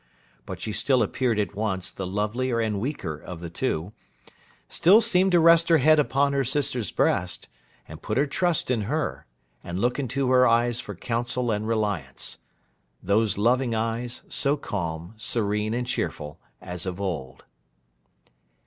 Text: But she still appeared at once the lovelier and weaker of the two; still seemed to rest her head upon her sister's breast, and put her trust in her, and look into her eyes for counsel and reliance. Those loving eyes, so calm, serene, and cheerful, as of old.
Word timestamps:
But 0.47 0.59
she 0.59 0.73
still 0.73 1.03
appeared 1.03 1.37
at 1.37 1.53
once 1.53 1.91
the 1.91 2.07
lovelier 2.07 2.59
and 2.59 2.79
weaker 2.79 3.19
of 3.19 3.39
the 3.39 3.51
two; 3.51 3.93
still 4.67 4.99
seemed 4.99 5.31
to 5.33 5.39
rest 5.39 5.69
her 5.69 5.77
head 5.77 5.99
upon 5.99 6.33
her 6.33 6.43
sister's 6.43 6.89
breast, 6.89 7.47
and 7.87 8.01
put 8.01 8.17
her 8.17 8.25
trust 8.25 8.71
in 8.71 8.85
her, 8.89 9.27
and 9.63 9.77
look 9.79 9.99
into 9.99 10.31
her 10.31 10.47
eyes 10.47 10.79
for 10.79 10.95
counsel 10.95 11.51
and 11.51 11.67
reliance. 11.67 12.39
Those 13.03 13.37
loving 13.37 13.75
eyes, 13.75 14.23
so 14.27 14.57
calm, 14.57 15.13
serene, 15.17 15.75
and 15.75 15.85
cheerful, 15.85 16.39
as 16.61 16.87
of 16.87 16.99
old. 16.99 17.43